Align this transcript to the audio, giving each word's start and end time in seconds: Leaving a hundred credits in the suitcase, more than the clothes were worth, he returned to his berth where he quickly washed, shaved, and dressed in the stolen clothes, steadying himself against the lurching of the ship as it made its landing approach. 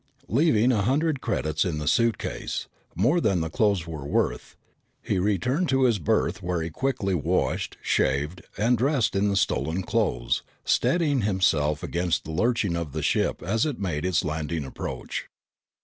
Leaving 0.29 0.71
a 0.71 0.81
hundred 0.81 1.21
credits 1.21 1.63
in 1.63 1.77
the 1.77 1.87
suitcase, 1.87 2.67
more 2.95 3.21
than 3.21 3.39
the 3.39 3.51
clothes 3.51 3.85
were 3.85 4.03
worth, 4.03 4.55
he 4.99 5.19
returned 5.19 5.69
to 5.69 5.83
his 5.83 5.99
berth 5.99 6.41
where 6.41 6.63
he 6.63 6.71
quickly 6.71 7.13
washed, 7.13 7.77
shaved, 7.83 8.41
and 8.57 8.79
dressed 8.79 9.15
in 9.15 9.29
the 9.29 9.35
stolen 9.37 9.83
clothes, 9.83 10.41
steadying 10.65 11.21
himself 11.21 11.83
against 11.83 12.23
the 12.23 12.31
lurching 12.31 12.75
of 12.75 12.93
the 12.93 13.03
ship 13.03 13.43
as 13.43 13.63
it 13.63 13.79
made 13.79 14.03
its 14.03 14.23
landing 14.25 14.65
approach. 14.65 15.29